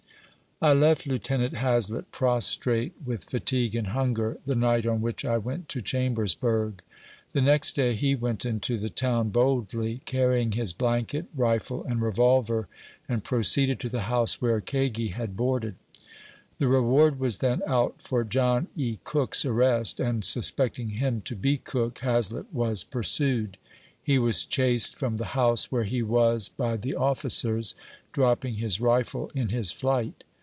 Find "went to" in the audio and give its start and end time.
5.39-5.81